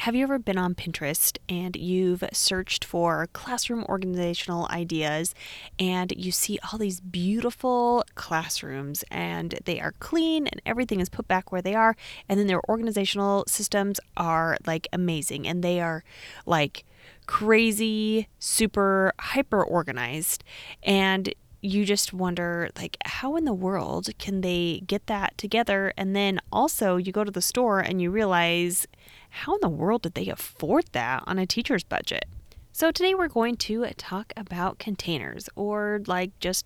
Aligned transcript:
have 0.00 0.14
you 0.14 0.22
ever 0.22 0.38
been 0.38 0.56
on 0.56 0.74
Pinterest 0.74 1.36
and 1.46 1.76
you've 1.76 2.24
searched 2.32 2.86
for 2.86 3.28
classroom 3.34 3.84
organizational 3.84 4.66
ideas 4.70 5.34
and 5.78 6.10
you 6.16 6.32
see 6.32 6.58
all 6.64 6.78
these 6.78 7.00
beautiful 7.00 8.02
classrooms 8.14 9.04
and 9.10 9.58
they 9.66 9.78
are 9.78 9.92
clean 10.00 10.46
and 10.46 10.62
everything 10.64 11.00
is 11.00 11.10
put 11.10 11.28
back 11.28 11.52
where 11.52 11.60
they 11.60 11.74
are 11.74 11.94
and 12.30 12.40
then 12.40 12.46
their 12.46 12.66
organizational 12.66 13.44
systems 13.46 14.00
are 14.16 14.56
like 14.66 14.88
amazing 14.90 15.46
and 15.46 15.62
they 15.62 15.82
are 15.82 16.02
like 16.46 16.86
crazy, 17.26 18.26
super 18.38 19.12
hyper 19.20 19.62
organized 19.62 20.42
and 20.82 21.34
you 21.62 21.84
just 21.84 22.12
wonder 22.12 22.70
like 22.76 22.96
how 23.04 23.36
in 23.36 23.44
the 23.44 23.52
world 23.52 24.08
can 24.18 24.40
they 24.40 24.82
get 24.86 25.06
that 25.06 25.36
together 25.36 25.92
and 25.96 26.16
then 26.16 26.40
also 26.50 26.96
you 26.96 27.12
go 27.12 27.24
to 27.24 27.30
the 27.30 27.42
store 27.42 27.80
and 27.80 28.00
you 28.00 28.10
realize 28.10 28.86
how 29.30 29.54
in 29.54 29.60
the 29.60 29.68
world 29.68 30.02
did 30.02 30.14
they 30.14 30.28
afford 30.28 30.84
that 30.92 31.22
on 31.26 31.38
a 31.38 31.46
teacher's 31.46 31.84
budget 31.84 32.24
so 32.72 32.90
today 32.90 33.14
we're 33.14 33.28
going 33.28 33.56
to 33.56 33.86
talk 33.96 34.32
about 34.36 34.78
containers 34.78 35.48
or 35.54 36.00
like 36.06 36.30
just 36.40 36.64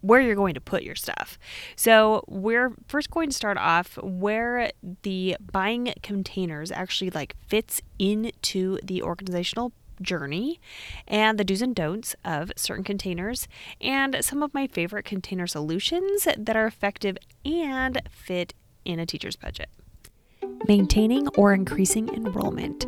where 0.00 0.20
you're 0.20 0.34
going 0.34 0.54
to 0.54 0.60
put 0.60 0.82
your 0.82 0.94
stuff. 0.94 1.38
So, 1.76 2.24
we're 2.26 2.72
first 2.88 3.10
going 3.10 3.30
to 3.30 3.36
start 3.36 3.58
off 3.58 3.98
where 4.02 4.70
the 5.02 5.36
buying 5.52 5.92
containers 6.02 6.72
actually 6.72 7.10
like 7.10 7.36
fits 7.46 7.82
into 7.98 8.78
the 8.82 9.02
organizational 9.02 9.72
journey 10.00 10.60
and 11.06 11.38
the 11.38 11.44
do's 11.44 11.62
and 11.62 11.74
don'ts 11.74 12.14
of 12.24 12.52
certain 12.56 12.84
containers 12.84 13.48
and 13.80 14.16
some 14.24 14.42
of 14.42 14.54
my 14.54 14.66
favorite 14.66 15.04
container 15.04 15.46
solutions 15.46 16.26
that 16.36 16.56
are 16.56 16.66
effective 16.66 17.16
and 17.44 18.00
fit 18.10 18.54
in 18.84 18.98
a 18.98 19.06
teacher's 19.06 19.36
budget. 19.36 19.68
Maintaining 20.66 21.28
or 21.28 21.52
increasing 21.52 22.08
enrollment. 22.14 22.86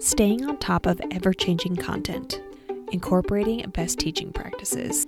Staying 0.00 0.44
on 0.44 0.58
top 0.58 0.86
of 0.86 1.00
ever 1.10 1.32
changing 1.32 1.76
content. 1.76 2.40
Incorporating 2.92 3.68
best 3.70 3.98
teaching 3.98 4.32
practices. 4.32 5.06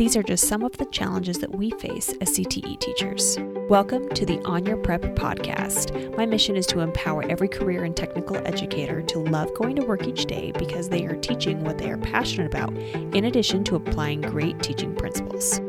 These 0.00 0.16
are 0.16 0.22
just 0.22 0.48
some 0.48 0.62
of 0.62 0.74
the 0.78 0.86
challenges 0.86 1.40
that 1.40 1.54
we 1.54 1.72
face 1.72 2.14
as 2.22 2.30
CTE 2.30 2.80
teachers. 2.80 3.36
Welcome 3.68 4.08
to 4.14 4.24
the 4.24 4.40
On 4.46 4.64
Your 4.64 4.78
Prep 4.78 5.02
podcast. 5.14 6.16
My 6.16 6.24
mission 6.24 6.56
is 6.56 6.64
to 6.68 6.80
empower 6.80 7.22
every 7.30 7.48
career 7.48 7.84
and 7.84 7.94
technical 7.94 8.38
educator 8.46 9.02
to 9.02 9.18
love 9.18 9.52
going 9.52 9.76
to 9.76 9.84
work 9.84 10.08
each 10.08 10.24
day 10.24 10.52
because 10.52 10.88
they 10.88 11.04
are 11.04 11.16
teaching 11.16 11.62
what 11.64 11.76
they 11.76 11.90
are 11.90 11.98
passionate 11.98 12.46
about, 12.46 12.74
in 13.14 13.26
addition 13.26 13.62
to 13.64 13.76
applying 13.76 14.22
great 14.22 14.58
teaching 14.62 14.96
principles. 14.96 15.60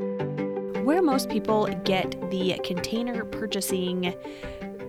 Where 0.85 1.01
most 1.01 1.27
people 1.27 1.67
get 1.83 2.15
the 2.31 2.57
container 2.63 3.25
purchasing 3.25 4.15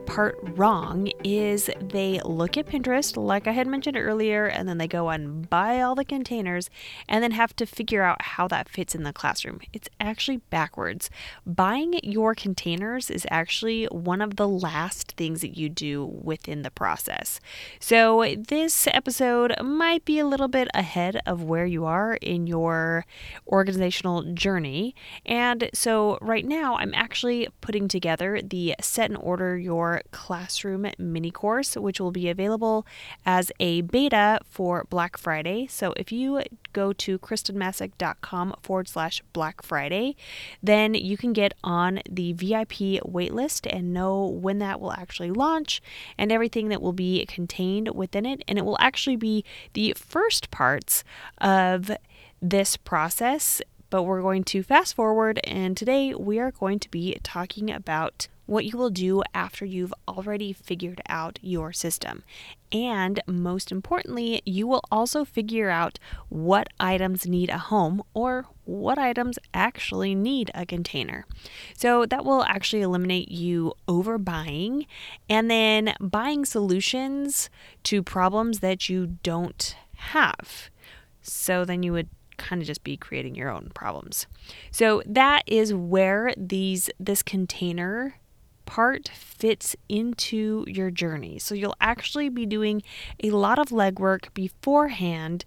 part 0.07 0.39
wrong 0.57 1.11
is 1.25 1.71
they 1.81 2.21
look 2.25 2.57
at 2.57 2.67
Pinterest, 2.67 3.17
like 3.17 3.47
I 3.47 3.53
had 3.53 3.67
mentioned 3.67 3.97
earlier, 3.97 4.47
and 4.47 4.69
then 4.69 4.79
they 4.79 4.89
go 4.89 5.09
and 5.09 5.49
buy 5.49 5.81
all 5.81 5.95
the 5.95 6.05
containers 6.05 6.71
and 7.09 7.23
then 7.23 7.33
have 7.33 7.55
to 7.57 7.67
figure 7.67 8.03
out 8.03 8.23
how 8.23 8.49
that 8.49 8.69
fits 8.69 8.95
in 8.95 9.03
the 9.03 9.13
classroom. 9.13 9.61
It's 9.73 9.89
actually 10.01 10.39
backwards. 10.39 11.11
Buying 11.47 12.01
your 12.03 12.35
containers 12.35 13.11
is 13.11 13.27
actually 13.31 13.87
one 13.87 14.21
of 14.21 14.37
the 14.37 14.49
last 14.49 15.13
things 15.17 15.41
that 15.41 15.57
you 15.57 15.69
do 15.69 16.05
within 16.05 16.63
the 16.63 16.71
process. 16.71 17.41
So, 17.79 18.35
this 18.37 18.87
episode 18.89 19.55
might 19.63 20.05
be 20.05 20.19
a 20.19 20.27
little 20.27 20.49
bit 20.49 20.69
ahead 20.75 21.21
of 21.27 21.43
where 21.43 21.67
you 21.67 21.85
are 21.85 22.15
in 22.15 22.47
your 22.47 23.07
organizational 23.47 24.23
journey. 24.35 24.95
And 25.25 25.71
so, 25.73 26.19
right 26.21 26.45
now, 26.45 26.77
I'm 26.77 26.95
actually 26.95 27.49
putting 27.61 27.89
together 27.89 28.41
the 28.43 28.75
set 28.81 29.11
and 29.11 29.19
order 29.21 29.57
your 29.57 29.92
classroom 30.11 30.87
mini 30.99 31.31
course, 31.31 31.77
which 31.77 32.01
will 32.01 32.11
be 32.11 32.29
available 32.29 32.87
as 33.27 33.53
a 33.61 33.83
beta 33.83 34.41
for 34.49 34.87
Black 34.89 35.17
Friday. 35.17 35.67
So 35.67 35.93
if 35.97 36.11
you 36.11 36.43
go 36.73 36.93
to 36.95 37.19
kristenmasick.com 37.19 38.55
forward 38.63 38.89
slash 38.89 39.23
Black 39.33 39.63
Friday, 39.63 40.17
then 40.63 40.95
you 40.95 41.17
can 41.17 41.33
get 41.33 41.53
on 41.63 42.01
the 42.09 42.33
VIP 42.33 43.03
waitlist 43.05 43.67
and 43.71 43.93
know 43.93 44.27
when 44.27 44.59
that 44.59 44.81
will 44.81 44.93
actually 44.93 45.31
launch 45.31 45.83
and 46.17 46.33
everything 46.33 46.69
that 46.69 46.83
will 46.83 46.93
be 46.93 47.25
contained 47.27 47.95
within 47.95 48.27
it. 48.27 48.43
And 48.49 48.59
it 48.59 48.65
will 48.65 48.79
actually 48.81 49.17
be 49.17 49.45
the 49.75 49.95
first 49.97 50.51
parts 50.51 51.05
of 51.39 51.91
this 52.41 52.77
process 52.77 53.63
but 53.93 54.05
we're 54.05 54.23
going 54.23 54.43
to 54.43 54.63
fast 54.63 54.95
forward, 54.95 55.39
and 55.45 55.77
today 55.77 56.15
we 56.15 56.39
are 56.39 56.51
going 56.51 56.79
to 56.79 56.91
be 56.91 57.19
talking 57.23 57.71
about 57.71 58.27
what 58.53 58.67
you 58.67 58.77
will 58.77 58.91
do 58.91 59.23
after 59.33 59.65
you've 59.65 59.95
already 60.07 60.53
figured 60.53 61.01
out 61.09 61.39
your 61.41 61.73
system. 61.73 62.23
And 62.71 63.19
most 63.27 63.73
importantly, 63.73 64.43
you 64.45 64.67
will 64.67 64.85
also 64.91 65.25
figure 65.25 65.71
out 65.71 65.99
what 66.29 66.69
items 66.79 67.27
need 67.27 67.49
a 67.49 67.57
home 67.57 68.03
or 68.13 68.45
what 68.65 68.99
items 68.99 69.39
actually 69.55 70.15
need 70.15 70.51
a 70.55 70.67
container. 70.67 71.25
So 71.75 72.05
that 72.05 72.27
will 72.27 72.45
actually 72.45 72.83
eliminate 72.83 73.31
you 73.31 73.73
overbuying 73.89 74.87
and 75.31 75.51
then 75.51 75.95
buying 75.99 76.45
solutions 76.45 77.49
to 77.85 78.03
problems 78.03 78.61
that 78.61 78.87
you 78.87 79.19
don't 79.23 79.75
have. 79.97 80.69
So 81.23 81.65
then 81.65 81.83
you 81.83 81.93
would 81.95 82.11
kind 82.37 82.61
of 82.61 82.67
just 82.67 82.85
be 82.85 82.99
creating 82.99 83.35
your 83.35 83.49
own 83.49 83.71
problems. 83.73 84.27
So 84.71 85.03
that 85.07 85.43
is 85.47 85.73
where 85.73 86.35
these 86.37 86.91
this 87.01 87.23
container 87.23 88.17
part 88.67 89.09
fits 89.09 89.77
into 89.89 90.65
your 90.67 90.91
journey. 90.91 91.39
So 91.39 91.55
you'll 91.55 91.77
actually 91.81 92.29
be 92.29 92.47
doing 92.47 92.83
a 93.23 93.31
lot 93.31 93.59
of 93.59 93.69
legwork 93.69 94.33
beforehand 94.35 95.45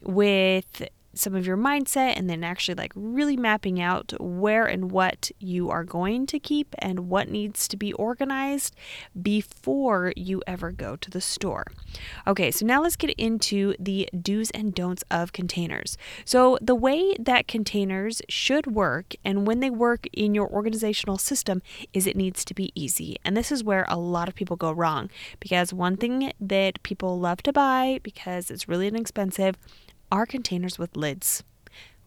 with 0.00 0.82
some 1.14 1.34
of 1.34 1.46
your 1.46 1.56
mindset 1.56 2.14
and 2.16 2.28
then 2.30 2.44
actually 2.44 2.74
like 2.74 2.92
really 2.94 3.36
mapping 3.36 3.80
out 3.80 4.12
where 4.20 4.66
and 4.66 4.90
what 4.90 5.30
you 5.38 5.70
are 5.70 5.84
going 5.84 6.26
to 6.26 6.38
keep 6.38 6.74
and 6.78 7.08
what 7.08 7.28
needs 7.28 7.66
to 7.68 7.76
be 7.76 7.92
organized 7.94 8.74
before 9.20 10.12
you 10.16 10.42
ever 10.46 10.70
go 10.70 10.96
to 10.96 11.10
the 11.10 11.20
store. 11.20 11.66
Okay, 12.26 12.50
so 12.50 12.64
now 12.64 12.82
let's 12.82 12.96
get 12.96 13.10
into 13.10 13.74
the 13.78 14.08
do's 14.20 14.50
and 14.50 14.74
don'ts 14.74 15.04
of 15.10 15.32
containers. 15.32 15.96
So, 16.24 16.58
the 16.60 16.74
way 16.74 17.16
that 17.18 17.48
containers 17.48 18.22
should 18.28 18.66
work 18.66 19.14
and 19.24 19.46
when 19.46 19.60
they 19.60 19.70
work 19.70 20.06
in 20.12 20.34
your 20.34 20.48
organizational 20.48 21.18
system 21.18 21.62
is 21.92 22.06
it 22.06 22.16
needs 22.16 22.44
to 22.44 22.54
be 22.54 22.72
easy. 22.74 23.16
And 23.24 23.36
this 23.36 23.50
is 23.50 23.64
where 23.64 23.86
a 23.88 23.98
lot 23.98 24.28
of 24.28 24.34
people 24.34 24.56
go 24.56 24.72
wrong 24.72 25.10
because 25.40 25.72
one 25.72 25.96
thing 25.96 26.32
that 26.40 26.82
people 26.82 27.18
love 27.18 27.42
to 27.42 27.52
buy 27.52 28.00
because 28.02 28.50
it's 28.50 28.68
really 28.68 28.86
inexpensive 28.88 29.56
are 30.10 30.26
containers 30.26 30.78
with 30.78 30.96
lids. 30.96 31.42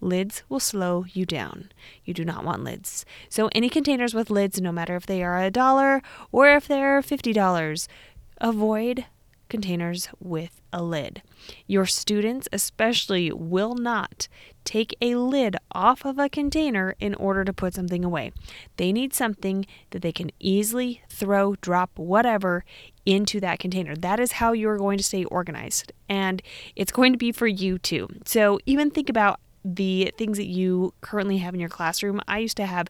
Lids 0.02 0.44
will 0.50 0.60
slow 0.60 1.06
you 1.14 1.26
down. 1.26 1.72
You 2.04 2.14
do 2.14 2.26
not 2.26 2.44
want 2.44 2.64
lids. 2.64 3.06
So, 3.30 3.50
any 3.54 3.70
containers 3.70 4.14
with 4.14 4.30
lids, 4.30 4.60
no 4.60 4.72
matter 4.72 4.96
if 4.96 5.06
they 5.06 5.24
are 5.24 5.42
a 5.42 5.50
dollar 5.50 6.02
or 6.32 6.50
if 6.50 6.68
they're 6.68 7.02
$50, 7.02 7.88
avoid 8.42 9.06
containers 9.54 10.10
with 10.20 10.60
a 10.74 10.82
lid. 10.82 11.22
Your 11.68 11.86
students, 11.86 12.48
especially, 12.52 13.32
will 13.32 13.76
not 13.76 14.28
take 14.64 14.96
a 15.00 15.14
lid 15.14 15.56
off 15.74 16.04
of 16.06 16.18
a 16.18 16.28
container 16.28 16.96
in 17.00 17.14
order 17.14 17.46
to 17.46 17.54
put 17.54 17.76
something 17.76 18.04
away. 18.04 18.32
They 18.78 18.92
need 18.92 19.14
something 19.14 19.68
that 19.92 20.02
they 20.02 20.12
can 20.12 20.32
easily 20.40 21.04
throw, 21.08 21.54
drop, 21.62 21.92
whatever 22.00 22.66
into 23.06 23.40
that 23.42 23.60
container. 23.60 23.96
That 23.96 24.20
is 24.20 24.34
how 24.34 24.54
you're 24.54 24.80
going 24.80 24.98
to 24.98 25.04
stay 25.04 25.24
organized. 25.26 25.94
And 26.10 26.42
it's 26.76 26.92
going 26.92 27.12
to 27.12 27.20
be 27.20 27.32
for 27.32 27.46
you 27.46 27.78
too. 27.78 28.08
So 28.26 28.58
even 28.66 28.90
think 28.90 29.08
about 29.08 29.40
the 29.66 30.14
things 30.18 30.38
that 30.38 30.48
you 30.48 30.94
currently 31.02 31.38
have 31.38 31.54
in 31.54 31.60
your 31.60 31.70
classroom. 31.70 32.22
I 32.28 32.40
used 32.40 32.58
to 32.58 32.66
have 32.66 32.88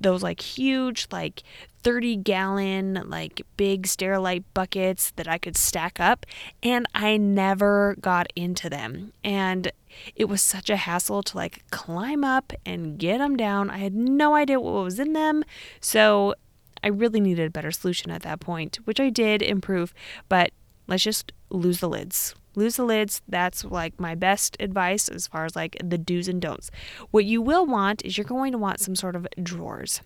those 0.00 0.22
like 0.22 0.40
huge, 0.40 1.06
like 1.10 1.42
30 1.82 2.16
gallon, 2.16 3.02
like 3.06 3.42
big 3.56 3.86
Sterilite 3.86 4.44
buckets 4.54 5.12
that 5.16 5.28
I 5.28 5.38
could 5.38 5.56
stack 5.56 6.00
up, 6.00 6.24
and 6.62 6.86
I 6.94 7.16
never 7.16 7.96
got 8.00 8.32
into 8.34 8.70
them. 8.70 9.12
And 9.22 9.70
it 10.16 10.24
was 10.24 10.42
such 10.42 10.70
a 10.70 10.76
hassle 10.76 11.22
to 11.22 11.36
like 11.36 11.64
climb 11.70 12.24
up 12.24 12.52
and 12.64 12.98
get 12.98 13.18
them 13.18 13.36
down. 13.36 13.70
I 13.70 13.78
had 13.78 13.94
no 13.94 14.34
idea 14.34 14.60
what 14.60 14.84
was 14.84 14.98
in 14.98 15.12
them. 15.12 15.44
So 15.80 16.34
I 16.82 16.88
really 16.88 17.20
needed 17.20 17.46
a 17.46 17.50
better 17.50 17.70
solution 17.70 18.10
at 18.10 18.22
that 18.22 18.40
point, 18.40 18.76
which 18.84 19.00
I 19.00 19.10
did 19.10 19.42
improve, 19.42 19.94
but 20.28 20.50
let's 20.86 21.02
just 21.02 21.32
lose 21.50 21.80
the 21.80 21.88
lids. 21.88 22.34
Lose 22.54 22.76
the 22.76 22.84
lids. 22.84 23.22
That's 23.28 23.64
like 23.64 23.98
my 23.98 24.14
best 24.14 24.56
advice 24.60 25.08
as 25.08 25.26
far 25.26 25.44
as 25.44 25.56
like 25.56 25.76
the 25.82 25.98
do's 25.98 26.28
and 26.28 26.40
don'ts. 26.40 26.70
What 27.10 27.24
you 27.24 27.42
will 27.42 27.66
want 27.66 28.04
is 28.04 28.16
you're 28.16 28.24
going 28.24 28.52
to 28.52 28.58
want 28.58 28.80
some 28.80 28.94
sort 28.94 29.16
of 29.16 29.26
drawers. 29.42 30.00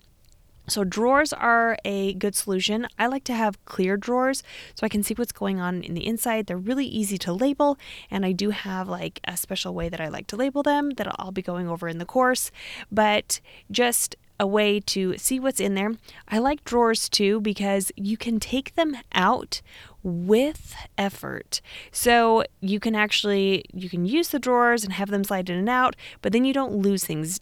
So, 0.68 0.84
drawers 0.84 1.32
are 1.32 1.78
a 1.84 2.12
good 2.14 2.34
solution. 2.34 2.86
I 2.98 3.06
like 3.06 3.24
to 3.24 3.32
have 3.32 3.64
clear 3.64 3.96
drawers 3.96 4.42
so 4.74 4.84
I 4.84 4.90
can 4.90 5.02
see 5.02 5.14
what's 5.14 5.32
going 5.32 5.60
on 5.60 5.82
in 5.82 5.94
the 5.94 6.06
inside. 6.06 6.46
They're 6.46 6.58
really 6.58 6.84
easy 6.84 7.16
to 7.18 7.32
label, 7.32 7.78
and 8.10 8.26
I 8.26 8.32
do 8.32 8.50
have 8.50 8.86
like 8.86 9.20
a 9.24 9.36
special 9.38 9.74
way 9.74 9.88
that 9.88 10.00
I 10.00 10.08
like 10.08 10.26
to 10.26 10.36
label 10.36 10.62
them 10.62 10.90
that 10.90 11.08
I'll 11.18 11.32
be 11.32 11.40
going 11.40 11.68
over 11.68 11.88
in 11.88 11.96
the 11.96 12.04
course. 12.04 12.50
But 12.92 13.40
just 13.70 14.16
a 14.40 14.46
way 14.46 14.80
to 14.80 15.16
see 15.18 15.40
what's 15.40 15.60
in 15.60 15.74
there. 15.74 15.92
I 16.28 16.38
like 16.38 16.64
drawers 16.64 17.08
too 17.08 17.40
because 17.40 17.90
you 17.96 18.16
can 18.16 18.40
take 18.40 18.74
them 18.74 18.96
out 19.12 19.60
with 20.02 20.74
effort. 20.96 21.60
So 21.90 22.44
you 22.60 22.80
can 22.80 22.94
actually 22.94 23.64
you 23.72 23.88
can 23.88 24.06
use 24.06 24.28
the 24.28 24.38
drawers 24.38 24.84
and 24.84 24.92
have 24.92 25.10
them 25.10 25.24
slide 25.24 25.50
in 25.50 25.58
and 25.58 25.68
out, 25.68 25.96
but 26.22 26.32
then 26.32 26.44
you 26.44 26.52
don't 26.52 26.76
lose 26.76 27.04
things 27.04 27.40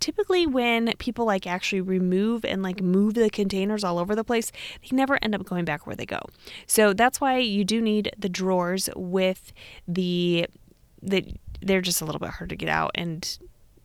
typically 0.00 0.46
when 0.46 0.92
people 0.98 1.24
like 1.24 1.46
actually 1.46 1.80
remove 1.80 2.44
and 2.44 2.62
like 2.62 2.82
move 2.82 3.14
the 3.14 3.30
containers 3.30 3.84
all 3.84 3.98
over 3.98 4.14
the 4.14 4.24
place, 4.24 4.50
they 4.82 4.94
never 4.94 5.18
end 5.22 5.34
up 5.34 5.44
going 5.44 5.64
back 5.64 5.86
where 5.86 5.96
they 5.96 6.06
go. 6.06 6.20
So 6.66 6.92
that's 6.92 7.20
why 7.20 7.38
you 7.38 7.64
do 7.64 7.80
need 7.80 8.12
the 8.18 8.28
drawers 8.28 8.88
with 8.96 9.52
the 9.86 10.46
that 11.02 11.24
they're 11.60 11.80
just 11.80 12.00
a 12.00 12.04
little 12.04 12.18
bit 12.18 12.30
hard 12.30 12.50
to 12.50 12.56
get 12.56 12.68
out 12.68 12.90
and 12.94 13.38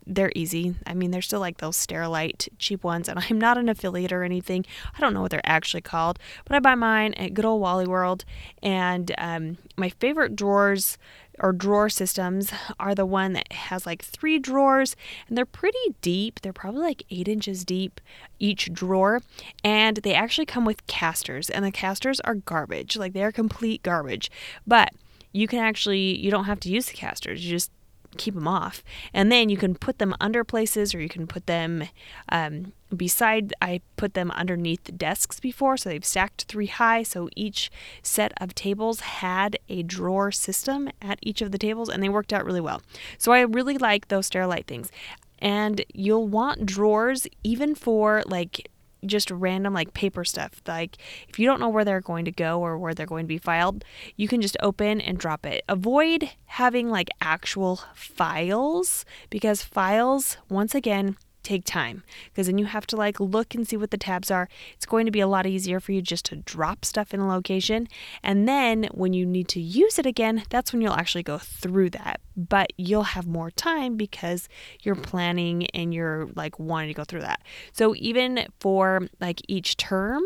they're 0.10 0.32
easy. 0.36 0.76
I 0.88 0.94
mean, 0.96 1.12
they're 1.12 1.22
still 1.22 1.40
like 1.40 1.58
those 1.58 1.78
Sterilite 1.78 2.50
cheap 2.58 2.84
ones, 2.84 3.08
and 3.08 3.20
I'm 3.30 3.40
not 3.40 3.58
an 3.58 3.70
affiliate 3.70 4.12
or 4.12 4.24
anything. 4.24 4.66
I 4.96 5.00
don't 5.00 5.14
know 5.14 5.22
what 5.22 5.32
they're 5.32 5.42
actually 5.46 5.82
called, 5.82 6.20
but 6.46 6.56
I 6.56 6.60
buy 6.60 6.76
mine 6.76 7.14
at 7.14 7.34
good 7.34 7.46
old 7.46 7.62
Wally 7.62 7.88
World. 7.88 8.26
And 8.62 9.14
um, 9.18 9.58
my 9.78 9.90
favorite 9.90 10.36
drawers 10.36 10.98
or 11.40 11.54
drawer 11.54 11.90
systems 11.90 12.52
are 12.80 12.94
the 12.94 13.06
one 13.06 13.32
that 13.34 13.54
has 13.54 13.86
like 13.86 14.04
three 14.04 14.40
drawers 14.40 14.98
and 15.28 15.38
they're 15.38 15.46
pretty 15.46 15.78
deep. 16.02 16.42
They're 16.42 16.52
probably 16.52 16.82
like 16.82 17.04
eight 17.10 17.30
inches 17.30 17.64
deep 17.64 18.02
each 18.40 18.74
drawer. 18.74 19.22
And 19.64 19.98
they 19.98 20.14
actually 20.14 20.46
come 20.46 20.66
with 20.66 20.86
casters, 20.88 21.50
and 21.50 21.64
the 21.64 21.72
casters 21.72 22.20
are 22.22 22.36
garbage. 22.36 22.98
Like 22.98 23.14
they're 23.14 23.32
complete 23.32 23.84
garbage. 23.84 24.32
But 24.66 24.90
you 25.32 25.48
can 25.48 25.60
actually, 25.60 26.18
you 26.18 26.32
don't 26.32 26.46
have 26.46 26.60
to 26.62 26.70
use 26.70 26.88
the 26.88 26.94
casters. 26.94 27.46
You 27.46 27.52
just 27.52 27.72
keep 28.18 28.36
them 28.36 28.48
off. 28.48 28.84
And 29.14 29.32
then 29.32 29.50
you 29.50 29.58
can 29.58 29.76
put 29.76 30.00
them 30.00 30.16
under 30.20 30.44
places 30.44 30.94
or 30.94 31.02
you 31.02 31.10
can 31.10 31.28
put 31.28 31.48
them 31.48 31.84
um, 32.30 32.74
beside. 32.96 33.54
I 33.62 33.82
put 33.98 34.14
them 34.14 34.32
underneath 34.32 34.98
desks 34.98 35.40
before, 35.40 35.78
so 35.78 35.90
they've 35.90 36.06
stacked 36.06 36.44
three 36.44 36.68
high. 36.68 37.04
So 37.04 37.30
each 37.36 37.70
set 38.02 38.34
of 38.38 38.56
tables 38.56 39.02
had 39.02 39.58
a 39.68 39.84
drawer 39.84 40.32
system 40.32 40.90
at 41.02 41.20
each 41.22 41.42
of 41.42 41.52
the 41.52 41.58
tables 41.58 41.90
and 41.90 42.02
they 42.02 42.10
worked 42.10 42.34
out 42.34 42.46
really 42.46 42.62
well. 42.62 42.82
So 43.18 43.32
I 43.32 43.42
really 43.42 43.78
like 43.78 44.08
those 44.08 44.30
Sterilite 44.30 44.68
things. 44.68 44.92
And 45.40 45.86
you'll 45.94 46.28
want 46.28 46.66
drawers 46.66 47.26
even 47.44 47.74
for 47.74 48.24
like 48.26 48.70
just 49.06 49.32
random 49.32 49.74
like 49.74 49.94
paper 49.94 50.24
stuff. 50.24 50.62
Like 50.68 50.98
if 51.28 51.40
you 51.40 51.46
don't 51.46 51.60
know 51.60 51.70
where 51.70 51.86
they're 51.86 52.02
going 52.02 52.26
to 52.26 52.32
go 52.32 52.60
or 52.62 52.78
where 52.78 52.94
they're 52.94 53.06
going 53.06 53.26
to 53.26 53.28
be 53.28 53.38
filed, 53.38 53.84
you 54.16 54.28
can 54.28 54.42
just 54.42 54.58
open 54.62 55.02
and 55.02 55.18
drop 55.18 55.46
it. 55.46 55.64
Avoid 55.68 56.30
having 56.46 56.90
like 56.90 57.10
actual 57.22 57.82
files 57.94 59.06
because 59.30 59.64
files, 59.64 60.38
once 60.50 60.76
again, 60.76 61.18
take 61.44 61.66
time 61.66 62.04
because 62.26 62.48
then 62.48 62.58
you 62.58 62.66
have 62.66 62.86
to 62.86 62.96
like 62.96 63.20
look 63.20 63.56
and 63.56 63.68
see 63.68 63.78
what 63.78 63.92
the 63.92 63.98
tabs 63.98 64.30
are. 64.30 64.48
It's 64.74 64.86
going 64.86 65.06
to 65.06 65.12
be 65.12 65.20
a 65.20 65.28
lot 65.28 65.48
easier 65.48 65.80
for 65.80 65.92
you 65.92 66.02
just 66.02 66.26
to 66.26 66.36
drop 66.36 66.86
stuff 66.86 67.14
in 67.14 67.20
a 67.20 67.28
location. 67.28 67.88
And 68.22 68.48
then 68.48 68.88
when 68.92 69.14
you 69.14 69.26
need 69.26 69.48
to 69.50 69.62
use 69.62 69.98
it 69.98 70.06
again, 70.06 70.44
that's 70.50 70.72
when 70.72 70.82
you'll 70.82 70.94
actually 70.94 71.24
go 71.24 71.38
through 71.38 71.92
that. 71.92 72.22
But 72.48 72.72
you'll 72.78 73.04
have 73.04 73.28
more 73.28 73.52
time 73.52 73.98
because 73.98 74.48
you're 74.82 74.96
mm. 74.96 75.04
planning 75.04 75.68
and 75.68 75.94
you're 75.94 76.30
like 76.36 76.58
wanting 76.58 76.88
to 76.88 76.94
go 76.94 77.04
through 77.04 77.22
that. 77.22 77.42
So 77.74 77.94
even 77.98 78.48
for 78.62 79.10
like 79.20 79.42
each 79.50 79.76
term 79.76 80.24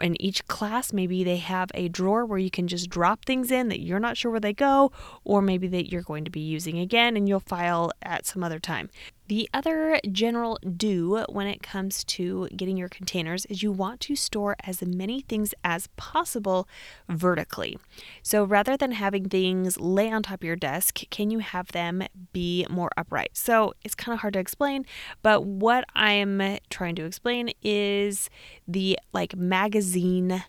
in 0.00 0.20
each 0.20 0.46
class, 0.48 0.92
maybe 0.92 1.24
they 1.24 1.38
have 1.38 1.70
a 1.72 1.88
drawer 1.88 2.26
where 2.26 2.38
you 2.38 2.50
can 2.50 2.68
just 2.68 2.90
drop 2.90 3.24
things 3.24 3.50
in 3.50 3.68
that 3.68 3.80
you're 3.80 4.00
not 4.00 4.18
sure 4.18 4.30
where 4.30 4.40
they 4.40 4.52
go, 4.52 4.92
or 5.24 5.40
maybe 5.40 5.66
that 5.68 5.90
you're 5.90 6.02
going 6.02 6.24
to 6.26 6.30
be 6.30 6.40
using 6.40 6.78
again 6.78 7.16
and 7.16 7.26
you'll 7.26 7.40
file 7.40 7.90
at 8.02 8.26
some 8.26 8.44
other 8.44 8.58
time. 8.58 8.90
The 9.28 9.48
other 9.52 9.98
general 10.12 10.56
do 10.76 11.24
when 11.28 11.48
it 11.48 11.60
comes 11.60 12.04
to 12.04 12.48
getting 12.54 12.76
your 12.76 12.88
containers 12.88 13.44
is 13.46 13.60
you 13.60 13.72
want 13.72 14.00
to 14.02 14.14
store 14.14 14.54
as 14.62 14.82
many 14.82 15.20
things 15.20 15.52
as 15.64 15.88
possible 15.96 16.68
vertically. 17.08 17.76
So 18.22 18.44
rather 18.44 18.76
than 18.76 18.92
having 18.92 19.28
things 19.28 19.80
lay 19.80 20.12
on 20.12 20.22
top 20.22 20.42
of 20.42 20.46
your 20.46 20.54
desk, 20.54 21.00
can 21.10 21.30
you 21.30 21.40
have 21.46 21.72
them 21.72 22.02
be 22.32 22.66
more 22.68 22.90
upright? 22.96 23.30
So 23.34 23.74
it's 23.84 23.94
kind 23.94 24.14
of 24.14 24.20
hard 24.20 24.34
to 24.34 24.40
explain, 24.40 24.84
but 25.22 25.44
what 25.44 25.84
I'm 25.94 26.58
trying 26.70 26.94
to 26.96 27.04
explain 27.04 27.50
is 27.62 28.30
the 28.66 28.98
like 29.12 29.36
magazine 29.36 30.44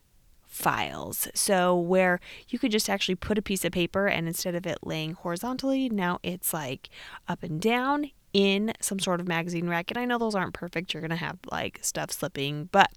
files. 0.57 1.27
So, 1.35 1.77
where 1.77 2.19
you 2.49 2.57
could 2.57 2.71
just 2.71 2.89
actually 2.89 3.15
put 3.15 3.37
a 3.37 3.41
piece 3.41 3.63
of 3.63 3.71
paper 3.71 4.07
and 4.07 4.27
instead 4.27 4.55
of 4.55 4.65
it 4.65 4.79
laying 4.81 5.13
horizontally, 5.13 5.87
now 5.87 6.19
it's 6.23 6.53
like 6.53 6.89
up 7.27 7.43
and 7.43 7.61
down 7.61 8.11
in 8.37 8.71
some 8.79 8.99
sort 8.99 9.19
of 9.19 9.27
magazine 9.27 9.67
rack. 9.67 9.89
And 9.89 9.97
I 9.97 10.05
know 10.05 10.19
those 10.19 10.35
aren't 10.35 10.53
perfect, 10.53 10.93
you're 10.93 11.01
going 11.01 11.09
to 11.09 11.15
have 11.15 11.39
like 11.51 11.79
stuff 11.81 12.11
slipping, 12.11 12.69
but 12.71 12.91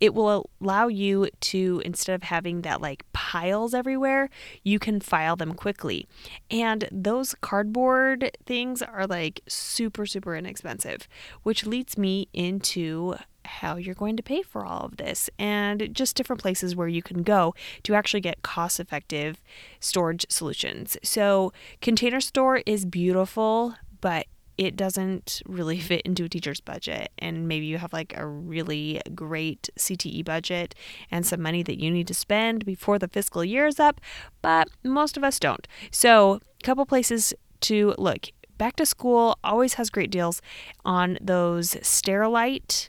it 0.00 0.12
will 0.12 0.50
allow 0.60 0.88
you 0.88 1.28
to, 1.40 1.80
instead 1.84 2.14
of 2.14 2.24
having 2.24 2.62
that 2.62 2.80
like 2.80 3.04
piles 3.12 3.74
everywhere, 3.74 4.28
you 4.64 4.80
can 4.80 4.98
file 4.98 5.36
them 5.36 5.54
quickly. 5.54 6.08
And 6.50 6.88
those 6.90 7.36
cardboard 7.40 8.36
things 8.44 8.82
are 8.82 9.06
like 9.06 9.42
super, 9.46 10.04
super 10.04 10.34
inexpensive, 10.34 11.06
which 11.44 11.64
leads 11.64 11.96
me 11.96 12.26
into 12.32 13.14
how 13.44 13.76
you're 13.76 13.94
going 13.94 14.16
to 14.16 14.22
pay 14.22 14.42
for 14.42 14.64
all 14.64 14.80
of 14.80 14.96
this 14.96 15.30
and 15.38 15.90
just 15.92 16.16
different 16.16 16.42
places 16.42 16.74
where 16.74 16.88
you 16.88 17.02
can 17.02 17.22
go 17.22 17.54
to 17.84 17.94
actually 17.94 18.20
get 18.20 18.42
cost 18.42 18.80
effective 18.80 19.40
storage 19.78 20.26
solutions. 20.28 20.96
So, 21.04 21.52
Container 21.80 22.20
Store 22.20 22.62
is 22.66 22.84
beautiful, 22.84 23.76
but 24.00 24.26
it 24.58 24.76
doesn't 24.76 25.42
really 25.46 25.78
fit 25.88 26.02
into 26.02 26.24
a 26.24 26.28
teacher's 26.28 26.60
budget 26.60 27.10
and 27.18 27.48
maybe 27.48 27.66
you 27.66 27.78
have 27.78 27.92
like 27.92 28.14
a 28.16 28.26
really 28.26 29.00
great 29.14 29.68
CTE 29.78 30.24
budget 30.24 30.74
and 31.10 31.26
some 31.26 31.42
money 31.42 31.62
that 31.62 31.80
you 31.80 31.90
need 31.90 32.06
to 32.08 32.14
spend 32.14 32.64
before 32.64 32.98
the 32.98 33.08
fiscal 33.08 33.44
year 33.44 33.66
is 33.66 33.80
up, 33.80 34.00
but 34.40 34.68
most 34.84 35.16
of 35.16 35.24
us 35.24 35.38
don't. 35.38 35.66
So, 35.90 36.34
a 36.34 36.64
couple 36.64 36.86
places 36.86 37.34
to 37.62 37.94
look. 37.98 38.28
Back 38.58 38.76
to 38.76 38.86
school 38.86 39.38
always 39.42 39.74
has 39.74 39.90
great 39.90 40.10
deals 40.10 40.40
on 40.84 41.18
those 41.20 41.74
Sterilite 41.76 42.88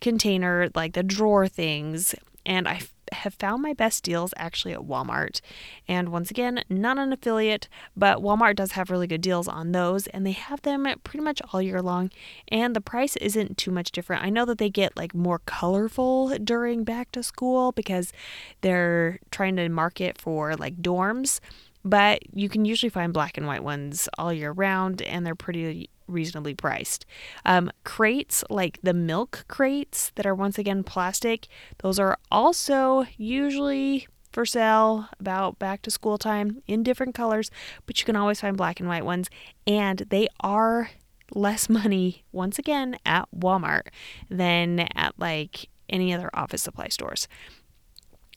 container, 0.00 0.68
like 0.74 0.92
the 0.92 1.02
drawer 1.02 1.48
things, 1.48 2.14
and 2.46 2.68
I 2.68 2.80
have 3.12 3.34
found 3.34 3.62
my 3.62 3.72
best 3.72 4.02
deals 4.04 4.32
actually 4.36 4.72
at 4.72 4.80
Walmart. 4.80 5.40
And 5.86 6.10
once 6.10 6.30
again, 6.30 6.62
not 6.68 6.98
an 6.98 7.12
affiliate, 7.12 7.68
but 7.96 8.18
Walmart 8.18 8.56
does 8.56 8.72
have 8.72 8.90
really 8.90 9.06
good 9.06 9.20
deals 9.20 9.48
on 9.48 9.72
those, 9.72 10.06
and 10.08 10.26
they 10.26 10.32
have 10.32 10.62
them 10.62 10.86
pretty 11.04 11.24
much 11.24 11.40
all 11.52 11.62
year 11.62 11.82
long. 11.82 12.10
And 12.48 12.74
the 12.74 12.80
price 12.80 13.16
isn't 13.16 13.56
too 13.58 13.70
much 13.70 13.92
different. 13.92 14.22
I 14.22 14.30
know 14.30 14.44
that 14.44 14.58
they 14.58 14.70
get 14.70 14.96
like 14.96 15.14
more 15.14 15.40
colorful 15.40 16.36
during 16.38 16.84
back 16.84 17.12
to 17.12 17.22
school 17.22 17.72
because 17.72 18.12
they're 18.60 19.18
trying 19.30 19.56
to 19.56 19.68
market 19.68 20.18
for 20.18 20.54
like 20.56 20.76
dorms. 20.82 21.40
But 21.88 22.22
you 22.36 22.50
can 22.50 22.66
usually 22.66 22.90
find 22.90 23.14
black 23.14 23.38
and 23.38 23.46
white 23.46 23.64
ones 23.64 24.10
all 24.18 24.30
year 24.30 24.52
round, 24.52 25.00
and 25.00 25.24
they're 25.24 25.34
pretty 25.34 25.88
reasonably 26.06 26.54
priced. 26.54 27.06
Um, 27.46 27.70
crates, 27.84 28.44
like 28.50 28.78
the 28.82 28.92
milk 28.92 29.46
crates 29.48 30.12
that 30.16 30.26
are 30.26 30.34
once 30.34 30.58
again 30.58 30.84
plastic, 30.84 31.48
those 31.78 31.98
are 31.98 32.18
also 32.30 33.06
usually 33.16 34.06
for 34.32 34.44
sale 34.44 35.08
about 35.18 35.58
back 35.58 35.80
to 35.82 35.90
school 35.90 36.18
time 36.18 36.62
in 36.66 36.82
different 36.82 37.14
colors, 37.14 37.50
but 37.86 37.98
you 37.98 38.04
can 38.04 38.16
always 38.16 38.40
find 38.40 38.56
black 38.56 38.80
and 38.80 38.88
white 38.88 39.04
ones, 39.04 39.30
and 39.66 40.04
they 40.10 40.28
are 40.40 40.90
less 41.34 41.68
money 41.70 42.24
once 42.32 42.58
again 42.58 42.98
at 43.06 43.26
Walmart 43.34 43.88
than 44.28 44.80
at 44.94 45.14
like 45.18 45.70
any 45.88 46.12
other 46.12 46.28
office 46.34 46.62
supply 46.62 46.88
stores. 46.88 47.28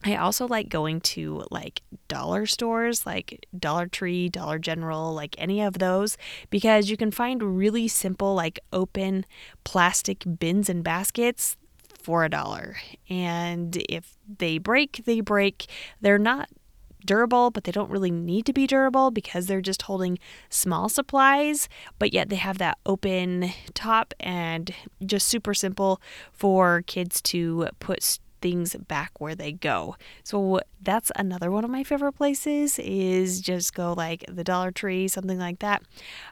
I 0.03 0.15
also 0.15 0.47
like 0.47 0.69
going 0.69 1.01
to 1.01 1.43
like 1.51 1.81
dollar 2.07 2.45
stores 2.45 3.05
like 3.05 3.45
Dollar 3.57 3.87
Tree, 3.87 4.29
Dollar 4.29 4.57
General, 4.57 5.13
like 5.13 5.35
any 5.37 5.61
of 5.61 5.79
those 5.79 6.17
because 6.49 6.89
you 6.89 6.97
can 6.97 7.11
find 7.11 7.57
really 7.57 7.87
simple 7.87 8.33
like 8.33 8.59
open 8.73 9.25
plastic 9.63 10.23
bins 10.39 10.69
and 10.69 10.83
baskets 10.83 11.55
for 12.01 12.25
a 12.25 12.29
dollar. 12.29 12.77
And 13.09 13.77
if 13.89 14.17
they 14.37 14.57
break, 14.57 15.03
they 15.05 15.21
break. 15.21 15.67
They're 16.01 16.17
not 16.17 16.49
durable, 17.05 17.51
but 17.51 17.63
they 17.63 17.71
don't 17.71 17.89
really 17.89 18.11
need 18.11 18.45
to 18.45 18.53
be 18.53 18.67
durable 18.67 19.11
because 19.11 19.47
they're 19.47 19.61
just 19.61 19.83
holding 19.83 20.19
small 20.49 20.89
supplies, 20.89 21.67
but 21.99 22.13
yet 22.13 22.29
they 22.29 22.35
have 22.35 22.57
that 22.59 22.77
open 22.85 23.51
top 23.73 24.13
and 24.19 24.73
just 25.05 25.27
super 25.27 25.53
simple 25.53 26.01
for 26.31 26.83
kids 26.83 27.21
to 27.21 27.67
put 27.79 28.19
things 28.41 28.75
back 28.87 29.11
where 29.19 29.35
they 29.35 29.51
go. 29.51 29.95
So 30.23 30.61
that's 30.81 31.11
another 31.15 31.51
one 31.51 31.63
of 31.63 31.69
my 31.69 31.83
favorite 31.83 32.13
places 32.13 32.79
is 32.79 33.39
just 33.39 33.73
go 33.73 33.93
like 33.93 34.25
the 34.27 34.43
Dollar 34.43 34.71
Tree, 34.71 35.07
something 35.07 35.39
like 35.39 35.59
that. 35.59 35.83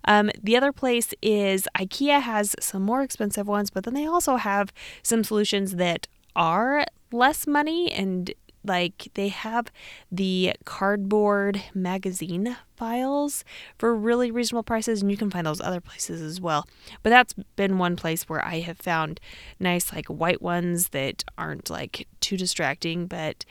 Um, 0.06 0.32
the 0.42 0.58
other 0.58 0.72
place 0.72 1.14
is 1.22 1.68
IKEA 1.78 2.22
has 2.22 2.56
some 2.60 2.82
more 2.82 3.02
expensive 3.02 3.48
ones, 3.48 3.70
but 3.70 3.84
then 3.84 3.94
they 3.94 4.06
also 4.06 4.36
have 4.38 4.74
some 5.04 5.24
solutions 5.24 5.76
that 5.76 6.08
are 6.36 6.86
less 7.12 7.48
money 7.48 7.92
and 7.92 8.34
like 8.64 9.10
they 9.14 9.30
have 9.30 9.72
the 10.12 10.54
cardboard 10.66 11.62
magazine 11.74 12.58
files 12.76 13.44
for 13.78 13.96
really 13.96 14.32
reasonable 14.32 14.64
prices 14.64 15.02
and 15.02 15.12
you 15.12 15.18
can 15.18 15.30
find 15.30 15.46
those 15.46 15.62
other 15.62 15.82
places 15.82 16.22
as 16.22 16.40
well 16.40 16.68
but 17.04 17.10
that's 17.10 17.34
been 17.56 17.78
one 17.78 17.96
place 17.96 18.24
where 18.24 18.44
i 18.46 18.60
have 18.60 18.78
found 18.78 19.20
nice 19.60 19.94
like 19.94 20.06
white 20.08 20.42
ones 20.42 20.90
that 20.90 21.24
aren't 21.38 21.70
like 21.70 22.08
too 22.20 22.38
distracting 22.38 23.06
but 23.08 23.46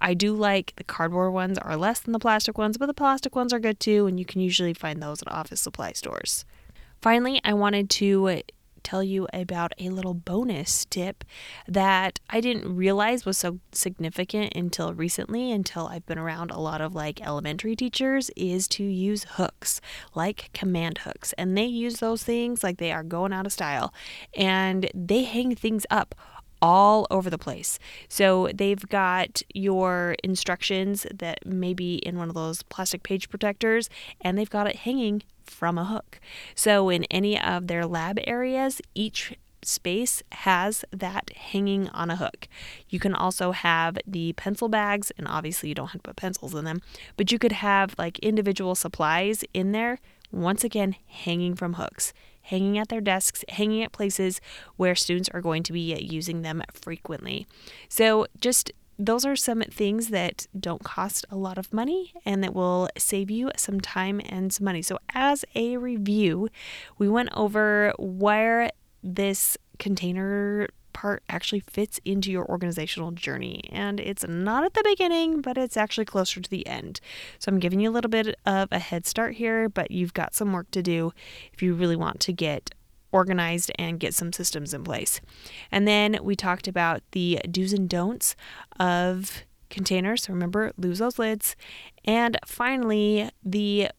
I 0.00 0.14
do 0.14 0.32
like 0.32 0.74
the 0.76 0.84
cardboard 0.84 1.32
ones 1.32 1.58
are 1.58 1.76
less 1.76 1.98
than 2.00 2.12
the 2.12 2.18
plastic 2.18 2.56
ones, 2.56 2.78
but 2.78 2.86
the 2.86 2.94
plastic 2.94 3.34
ones 3.34 3.52
are 3.52 3.58
good 3.58 3.80
too, 3.80 4.06
and 4.06 4.18
you 4.18 4.24
can 4.24 4.40
usually 4.40 4.74
find 4.74 5.02
those 5.02 5.22
at 5.22 5.32
office 5.32 5.60
supply 5.60 5.92
stores. 5.92 6.44
Finally, 7.00 7.40
I 7.44 7.54
wanted 7.54 7.90
to 7.90 8.42
tell 8.88 9.02
you 9.02 9.28
about 9.34 9.72
a 9.78 9.90
little 9.90 10.14
bonus 10.14 10.86
tip 10.86 11.22
that 11.66 12.20
I 12.30 12.40
didn't 12.40 12.74
realize 12.74 13.26
was 13.26 13.36
so 13.36 13.58
significant 13.70 14.54
until 14.56 14.94
recently, 14.94 15.52
until 15.52 15.88
I've 15.88 16.06
been 16.06 16.18
around 16.18 16.50
a 16.50 16.58
lot 16.58 16.80
of 16.80 16.94
like 16.94 17.20
elementary 17.20 17.76
teachers, 17.76 18.30
is 18.34 18.66
to 18.68 18.84
use 18.84 19.26
hooks 19.32 19.82
like 20.14 20.50
command 20.54 20.98
hooks. 20.98 21.34
And 21.36 21.56
they 21.56 21.66
use 21.66 21.96
those 21.96 22.22
things 22.22 22.62
like 22.62 22.78
they 22.78 22.90
are 22.90 23.02
going 23.02 23.34
out 23.34 23.44
of 23.44 23.52
style 23.52 23.92
and 24.34 24.90
they 24.94 25.24
hang 25.24 25.54
things 25.54 25.84
up 25.90 26.14
all 26.62 27.06
over 27.10 27.28
the 27.30 27.38
place. 27.38 27.78
So 28.08 28.48
they've 28.54 28.88
got 28.88 29.42
your 29.54 30.16
instructions 30.24 31.06
that 31.14 31.44
may 31.44 31.74
be 31.74 31.96
in 31.96 32.18
one 32.18 32.28
of 32.28 32.34
those 32.34 32.62
plastic 32.64 33.02
page 33.02 33.28
protectors, 33.28 33.88
and 34.20 34.36
they've 34.36 34.50
got 34.50 34.66
it 34.66 34.76
hanging 34.76 35.22
from 35.48 35.78
a 35.78 35.84
hook. 35.84 36.20
So 36.54 36.88
in 36.88 37.04
any 37.04 37.40
of 37.40 37.66
their 37.66 37.86
lab 37.86 38.18
areas, 38.24 38.80
each 38.94 39.34
space 39.62 40.22
has 40.32 40.84
that 40.92 41.30
hanging 41.36 41.88
on 41.88 42.10
a 42.10 42.16
hook. 42.16 42.48
You 42.88 43.00
can 43.00 43.14
also 43.14 43.52
have 43.52 43.98
the 44.06 44.32
pencil 44.34 44.68
bags, 44.68 45.10
and 45.18 45.26
obviously 45.26 45.68
you 45.68 45.74
don't 45.74 45.88
have 45.88 46.02
to 46.02 46.08
put 46.08 46.16
pencils 46.16 46.54
in 46.54 46.64
them, 46.64 46.80
but 47.16 47.32
you 47.32 47.38
could 47.38 47.52
have 47.52 47.94
like 47.98 48.18
individual 48.20 48.74
supplies 48.74 49.44
in 49.52 49.72
there, 49.72 49.98
once 50.30 50.62
again, 50.62 50.94
hanging 51.06 51.54
from 51.54 51.74
hooks 51.74 52.12
hanging 52.48 52.78
at 52.78 52.88
their 52.88 53.00
desks, 53.00 53.44
hanging 53.50 53.82
at 53.82 53.92
places 53.92 54.40
where 54.76 54.94
students 54.94 55.28
are 55.34 55.42
going 55.42 55.62
to 55.62 55.72
be 55.72 55.94
using 56.00 56.40
them 56.40 56.62
frequently. 56.72 57.46
So, 57.90 58.26
just 58.40 58.72
those 58.98 59.24
are 59.24 59.36
some 59.36 59.62
things 59.62 60.08
that 60.08 60.46
don't 60.58 60.82
cost 60.82 61.24
a 61.30 61.36
lot 61.36 61.56
of 61.56 61.72
money 61.72 62.12
and 62.24 62.42
that 62.42 62.54
will 62.54 62.88
save 62.96 63.30
you 63.30 63.50
some 63.56 63.80
time 63.80 64.20
and 64.26 64.52
some 64.52 64.64
money. 64.64 64.82
So, 64.82 64.98
as 65.14 65.44
a 65.54 65.76
review, 65.76 66.48
we 66.98 67.08
went 67.08 67.30
over 67.34 67.92
where 67.98 68.70
this 69.02 69.56
container 69.78 70.68
part 70.92 71.22
actually 71.28 71.60
fits 71.60 72.00
into 72.04 72.32
your 72.32 72.44
organizational 72.46 73.12
journey. 73.12 73.62
And 73.70 74.00
it's 74.00 74.26
not 74.26 74.64
at 74.64 74.74
the 74.74 74.82
beginning, 74.82 75.40
but 75.42 75.56
it's 75.56 75.76
actually 75.76 76.06
closer 76.06 76.40
to 76.40 76.50
the 76.50 76.66
end. 76.66 77.00
So 77.38 77.52
I'm 77.52 77.60
giving 77.60 77.78
you 77.78 77.90
a 77.90 77.92
little 77.92 78.10
bit 78.10 78.36
of 78.44 78.68
a 78.72 78.80
head 78.80 79.06
start 79.06 79.34
here, 79.34 79.68
but 79.68 79.92
you've 79.92 80.12
got 80.12 80.34
some 80.34 80.52
work 80.52 80.68
to 80.72 80.82
do 80.82 81.12
if 81.52 81.62
you 81.62 81.74
really 81.74 81.94
want 81.94 82.18
to 82.20 82.32
get 82.32 82.74
organized 83.12 83.70
and 83.78 84.00
get 84.00 84.14
some 84.14 84.32
systems 84.32 84.74
in 84.74 84.84
place. 84.84 85.20
And 85.70 85.86
then 85.86 86.18
we 86.22 86.36
talked 86.36 86.68
about 86.68 87.02
the 87.12 87.40
do's 87.50 87.72
and 87.72 87.88
don'ts 87.88 88.36
of 88.78 89.44
containers. 89.70 90.28
Remember, 90.28 90.72
lose 90.76 90.98
those 90.98 91.18
lids. 91.18 91.56
And 92.04 92.38
finally, 92.46 93.30
the 93.44 93.90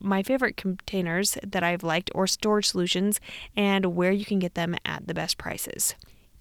my 0.00 0.22
favorite 0.22 0.56
containers 0.56 1.36
that 1.44 1.64
I've 1.64 1.82
liked 1.82 2.10
or 2.14 2.28
storage 2.28 2.68
solutions 2.68 3.20
and 3.56 3.96
where 3.96 4.12
you 4.12 4.24
can 4.24 4.38
get 4.38 4.54
them 4.54 4.76
at 4.84 5.08
the 5.08 5.14
best 5.14 5.38
prices. 5.38 5.96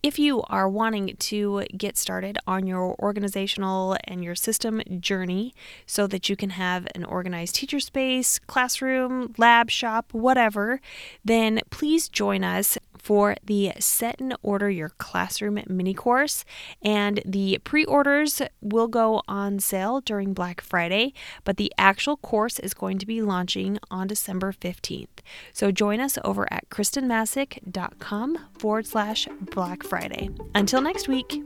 If 0.08 0.18
you 0.18 0.42
are 0.44 0.70
wanting 0.70 1.18
to 1.18 1.66
get 1.76 1.98
started 1.98 2.38
on 2.48 2.66
your 2.66 2.96
organizational 2.98 3.98
and 4.06 4.24
your 4.24 4.36
system 4.36 4.82
journey 5.02 5.54
so 5.86 6.08
that 6.08 6.30
you 6.30 6.38
can 6.38 6.52
have 6.52 6.88
an 6.96 7.04
organized 7.04 7.56
teacher 7.56 7.82
space, 7.82 8.40
classroom, 8.40 9.34
lab, 9.38 9.70
shop, 9.70 10.14
whatever, 10.14 10.80
then 11.26 11.60
please 11.72 12.08
join 12.08 12.46
us 12.46 12.78
for 13.08 13.38
the 13.42 13.72
Set 13.80 14.20
and 14.20 14.36
Order 14.44 14.70
Your 14.70 14.90
Classroom 14.98 15.64
mini 15.70 15.94
course. 15.94 16.44
And 16.82 17.22
the 17.26 17.58
pre 17.64 17.86
orders 17.86 18.42
will 18.62 18.90
go 18.90 19.22
on 19.30 19.60
sale 19.60 20.02
during 20.02 20.34
Black 20.34 20.60
Friday, 20.60 21.14
but 21.46 21.56
the 21.56 21.72
actual 21.78 22.18
course 22.18 22.60
is 22.60 22.74
going 22.74 22.98
to 22.98 23.06
be 23.06 23.22
launching 23.22 23.80
on 23.90 24.08
December 24.08 24.52
15th. 24.52 25.20
So 25.54 25.72
join 25.72 26.02
us 26.02 26.18
over 26.26 26.52
at 26.52 26.70
kristenmassick.com 26.70 28.40
forward 28.60 28.86
slash 28.86 29.30
Black 29.40 29.84
Friday. 29.84 30.30
Until 30.54 30.82
next 30.82 31.08
week. 31.08 31.42